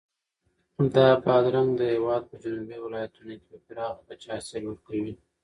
دا 0.95 1.07
بادرنګ 1.23 1.69
د 1.75 1.81
هېواد 1.95 2.21
په 2.29 2.35
جنوبي 2.43 2.77
ولایتونو 2.81 3.33
کې 3.41 3.45
په 3.51 3.57
پراخه 3.65 4.01
کچه 4.07 4.27
حاصل 4.33 4.63
ورکوي. 4.67 5.13